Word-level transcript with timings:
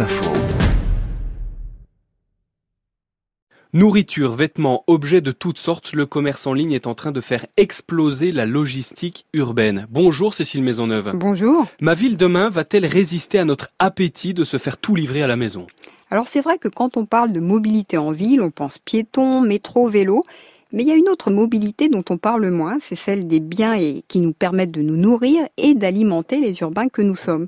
Info. 0.00 0.32
Nourriture, 3.72 4.34
vêtements, 4.34 4.82
objets 4.88 5.20
de 5.20 5.30
toutes 5.30 5.58
sortes, 5.58 5.92
le 5.92 6.06
commerce 6.06 6.48
en 6.48 6.52
ligne 6.52 6.72
est 6.72 6.88
en 6.88 6.94
train 6.94 7.12
de 7.12 7.20
faire 7.20 7.46
exploser 7.56 8.32
la 8.32 8.44
logistique 8.44 9.26
urbaine. 9.34 9.86
Bonjour 9.90 10.34
Cécile 10.34 10.64
Maisonneuve. 10.64 11.12
Bonjour. 11.14 11.66
Ma 11.80 11.94
ville 11.94 12.16
demain 12.16 12.50
va-t-elle 12.50 12.86
résister 12.86 13.38
à 13.38 13.44
notre 13.44 13.68
appétit 13.78 14.34
de 14.34 14.42
se 14.42 14.56
faire 14.56 14.78
tout 14.78 14.96
livrer 14.96 15.22
à 15.22 15.28
la 15.28 15.36
maison? 15.36 15.68
Alors 16.10 16.26
c'est 16.26 16.40
vrai 16.40 16.58
que 16.58 16.68
quand 16.68 16.96
on 16.96 17.06
parle 17.06 17.30
de 17.30 17.40
mobilité 17.40 17.96
en 17.96 18.10
ville, 18.10 18.40
on 18.40 18.50
pense 18.50 18.78
piéton, 18.78 19.42
métro, 19.42 19.88
vélo. 19.88 20.24
Mais 20.72 20.82
il 20.82 20.88
y 20.88 20.92
a 20.92 20.96
une 20.96 21.08
autre 21.08 21.30
mobilité 21.30 21.88
dont 21.88 22.04
on 22.10 22.16
parle 22.16 22.50
moins, 22.50 22.78
c'est 22.80 22.96
celle 22.96 23.28
des 23.28 23.38
biens 23.38 23.74
et 23.74 24.02
qui 24.08 24.18
nous 24.18 24.32
permettent 24.32 24.72
de 24.72 24.82
nous 24.82 24.96
nourrir 24.96 25.46
et 25.56 25.74
d'alimenter 25.74 26.40
les 26.40 26.60
urbains 26.62 26.88
que 26.88 27.02
nous 27.02 27.14
sommes. 27.14 27.46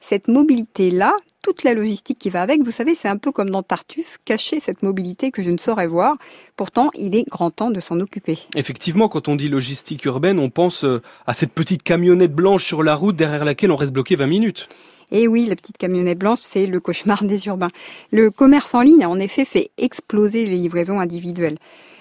Cette 0.00 0.28
mobilité-là, 0.28 1.14
toute 1.42 1.62
la 1.64 1.74
logistique 1.74 2.18
qui 2.18 2.30
va 2.30 2.42
avec. 2.42 2.62
Vous 2.62 2.70
savez, 2.70 2.94
c'est 2.94 3.08
un 3.08 3.16
peu 3.16 3.32
comme 3.32 3.50
dans 3.50 3.62
Tartuffe, 3.62 4.18
cacher 4.24 4.60
cette 4.60 4.82
mobilité 4.82 5.30
que 5.30 5.42
je 5.42 5.50
ne 5.50 5.58
saurais 5.58 5.86
voir. 5.86 6.16
Pourtant, 6.56 6.90
il 6.98 7.14
est 7.16 7.28
grand 7.28 7.50
temps 7.50 7.70
de 7.70 7.80
s'en 7.80 8.00
occuper. 8.00 8.38
Effectivement, 8.54 9.08
quand 9.08 9.28
on 9.28 9.36
dit 9.36 9.48
logistique 9.48 10.04
urbaine, 10.04 10.38
on 10.38 10.50
pense 10.50 10.84
euh, 10.84 11.00
à 11.26 11.34
cette 11.34 11.52
petite 11.52 11.82
camionnette 11.82 12.34
blanche 12.34 12.64
sur 12.64 12.82
la 12.82 12.94
route 12.94 13.16
derrière 13.16 13.44
laquelle 13.44 13.70
on 13.70 13.76
reste 13.76 13.92
bloqué 13.92 14.16
20 14.16 14.26
minutes. 14.26 14.68
Et 15.12 15.26
oui, 15.26 15.46
la 15.46 15.56
petite 15.56 15.78
camionnette 15.78 16.18
blanche, 16.18 16.38
c'est 16.40 16.66
le 16.66 16.78
cauchemar 16.78 17.24
des 17.24 17.46
urbains. 17.46 17.70
Le 18.12 18.30
commerce 18.30 18.74
en 18.74 18.82
ligne 18.82 19.02
a 19.02 19.08
en 19.08 19.18
effet 19.18 19.44
fait 19.44 19.70
exploser 19.76 20.46
les 20.46 20.56
livraisons 20.56 21.00
individuelles. 21.00 21.58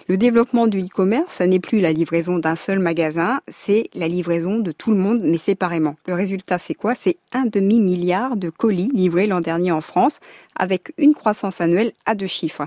Le 0.10 0.18
développement 0.18 0.66
du 0.66 0.82
e-commerce, 0.82 1.36
ça 1.36 1.46
n'est 1.46 1.60
plus 1.60 1.82
la 1.82 1.94
livraison 1.94 2.40
d'un 2.40 2.56
seul 2.56 2.80
magasin, 2.80 3.42
c'est 3.48 3.92
la 3.94 4.08
livraison 4.08 4.58
de 4.58 4.72
tout 4.72 4.90
le 4.90 4.98
monde, 4.98 5.22
mais 5.24 5.38
séparément. 5.38 5.98
Le 6.08 6.16
résultat, 6.16 6.58
c'est 6.58 6.74
quoi? 6.74 6.96
C'est 6.96 7.18
un 7.32 7.46
demi-milliard 7.46 8.36
de 8.36 8.50
colis 8.50 8.90
livrés 8.92 9.28
l'an 9.28 9.40
dernier 9.40 9.72
en 9.72 9.82
France, 9.82 10.20
avec 10.56 10.94
une 10.98 11.14
croissance 11.14 11.62
annuelle 11.62 11.92
à 12.08 12.16
deux 12.16 12.26
chiffres. 12.26 12.66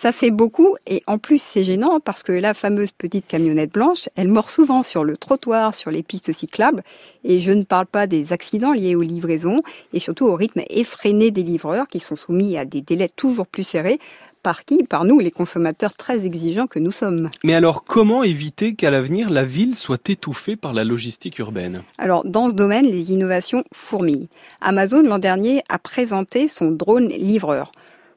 Ça 0.00 0.12
fait 0.12 0.30
beaucoup 0.30 0.76
et 0.86 1.02
en 1.08 1.18
plus 1.18 1.42
c'est 1.42 1.64
gênant 1.64 1.98
parce 1.98 2.22
que 2.22 2.30
la 2.30 2.54
fameuse 2.54 2.92
petite 2.92 3.26
camionnette 3.26 3.72
blanche, 3.72 4.08
elle 4.14 4.28
mord 4.28 4.48
souvent 4.48 4.84
sur 4.84 5.02
le 5.02 5.16
trottoir, 5.16 5.74
sur 5.74 5.90
les 5.90 6.04
pistes 6.04 6.30
cyclables 6.30 6.84
et 7.24 7.40
je 7.40 7.50
ne 7.50 7.64
parle 7.64 7.86
pas 7.86 8.06
des 8.06 8.32
accidents 8.32 8.72
liés 8.72 8.94
aux 8.94 9.02
livraisons 9.02 9.60
et 9.92 9.98
surtout 9.98 10.26
au 10.26 10.36
rythme 10.36 10.62
effréné 10.70 11.32
des 11.32 11.42
livreurs 11.42 11.88
qui 11.88 11.98
sont 11.98 12.14
soumis 12.14 12.56
à 12.56 12.64
des 12.64 12.80
délais 12.80 13.08
toujours 13.08 13.48
plus 13.48 13.64
serrés 13.64 13.98
par 14.44 14.64
qui 14.64 14.84
Par 14.84 15.04
nous, 15.04 15.18
les 15.18 15.32
consommateurs 15.32 15.94
très 15.94 16.24
exigeants 16.24 16.68
que 16.68 16.78
nous 16.78 16.92
sommes. 16.92 17.28
Mais 17.42 17.54
alors, 17.54 17.82
comment 17.82 18.22
éviter 18.22 18.76
qu'à 18.76 18.92
l'avenir, 18.92 19.30
la 19.30 19.44
ville 19.44 19.74
soit 19.74 20.08
étouffée 20.08 20.54
par 20.54 20.74
la 20.74 20.84
logistique 20.84 21.40
urbaine? 21.40 21.82
Alors, 21.98 22.24
dans 22.24 22.48
ce 22.48 22.54
domaine, 22.54 22.86
les 22.86 23.10
innovations 23.10 23.64
fourmillent. 23.74 24.28
Amazon, 24.60 25.02
l'an 25.02 25.18
dernier, 25.18 25.64
a 25.68 25.80
présenté 25.80 26.46
son 26.46 26.70
drone 26.70 27.08
livreur 27.08 27.72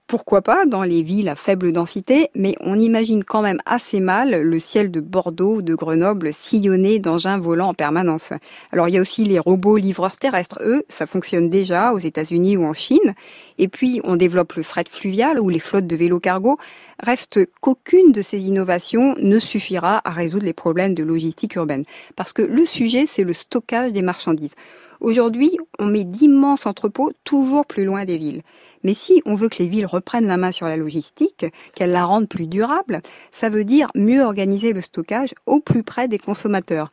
pourquoi 0.08 0.42
pas 0.42 0.66
dans 0.66 0.84
les 0.84 1.04
villes 1.04 1.30
à 1.30 1.36
faible 1.36 1.72
densité, 1.72 2.30
mais 2.36 2.56
on 2.60 2.78
imagine 2.78 3.24
quand 3.24 3.42
même 3.42 3.60
assez 3.66 4.02
mal 4.02 4.42
le 4.42 4.60
ciel 4.60 4.92
de 4.92 5.00
Bordeaux 5.00 5.62
de 5.62 5.74
Grenoble 5.74 6.34
sillonné 6.34 7.00
d'engins 7.00 7.40
volants 7.40 7.70
en 7.70 7.74
permanence. 7.74 8.34
Alors 8.74 8.90
il 8.90 8.96
y 8.96 8.98
a 8.98 9.02
aussi 9.02 9.24
les 9.24 9.40
robots 9.40 9.78
livreurs 9.78 10.18
terrestres, 10.18 10.60
eux, 10.62 10.84
ça 10.90 11.08
fonctionne 11.08 11.50
déjà 11.50 11.94
aux 11.94 12.00
États-Unis 12.00 12.58
ou 12.58 12.66
en 12.66 12.74
Chine. 12.74 13.16
Et 13.58 13.70
puis 13.70 14.02
on 14.04 14.18
développe 14.18 14.54
le 14.54 14.64
fret 14.64 14.84
fluvial 14.90 15.40
ou 15.40 15.48
les 15.48 15.60
flottes 15.60 15.88
de 15.88 15.96
vélos 15.96 16.20
cargo. 16.20 16.58
Reste 17.00 17.40
qu'aucune 17.62 18.12
de 18.12 18.22
ces 18.22 18.46
innovations 18.46 19.16
ne 19.18 19.40
suffira 19.40 20.02
à 20.04 20.12
résoudre 20.12 20.46
les 20.46 20.54
problèmes 20.54 20.94
de 20.94 21.04
logistique 21.04 21.56
urbaine. 21.56 21.84
Parce 22.16 22.34
que 22.34 22.42
le 22.42 22.66
sujet, 22.66 23.06
c'est 23.08 23.24
le 23.24 23.34
stockage 23.34 23.94
des 23.94 24.02
marchandises. 24.02 24.56
Aujourd'hui, 25.02 25.58
on 25.80 25.88
met 25.88 26.04
d'immenses 26.04 26.68
entrepôts 26.68 27.12
toujours 27.24 27.66
plus 27.66 27.86
loin 27.86 28.06
des 28.06 28.20
villes. 28.20 28.44
Mais 28.84 28.94
si 28.94 29.24
on 29.26 29.34
veut 29.34 29.50
que 29.50 29.58
les 29.58 29.68
villes 29.68 29.88
reprennent 29.88 30.28
la 30.28 30.38
main 30.38 30.52
sur 30.52 30.68
la 30.68 30.78
logistique, 30.78 31.48
qu'elles 31.74 31.92
la 31.92 32.06
rendent 32.06 32.30
plus 32.30 32.46
durable, 32.46 33.02
ça 33.32 33.50
veut 33.50 33.64
dire 33.64 33.88
mieux 33.96 34.22
organiser 34.22 34.74
le 34.74 34.82
stockage 34.82 35.34
au 35.48 35.60
plus 35.60 35.82
près 35.82 36.08
des 36.08 36.20
consommateurs. 36.20 36.92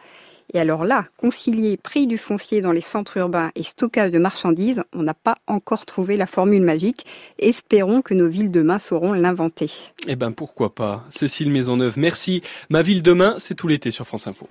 Et 0.54 0.58
alors 0.58 0.84
là, 0.84 1.04
concilier 1.18 1.76
prix 1.76 2.06
du 2.06 2.16
foncier 2.16 2.62
dans 2.62 2.72
les 2.72 2.80
centres 2.80 3.18
urbains 3.18 3.50
et 3.54 3.62
stockage 3.62 4.10
de 4.10 4.18
marchandises, 4.18 4.82
on 4.94 5.02
n'a 5.02 5.12
pas 5.12 5.36
encore 5.46 5.84
trouvé 5.84 6.16
la 6.16 6.26
formule 6.26 6.62
magique. 6.62 7.04
Espérons 7.38 8.00
que 8.00 8.14
nos 8.14 8.28
villes 8.28 8.50
demain 8.50 8.78
sauront 8.78 9.12
l'inventer. 9.12 9.70
Eh 10.06 10.16
ben 10.16 10.32
pourquoi 10.32 10.74
pas. 10.74 11.04
Cécile 11.10 11.50
Maisonneuve, 11.50 11.98
merci. 11.98 12.40
Ma 12.70 12.80
ville 12.80 13.02
demain, 13.02 13.34
c'est 13.36 13.54
tout 13.54 13.68
l'été 13.68 13.90
sur 13.90 14.06
France 14.06 14.26
Info. 14.26 14.46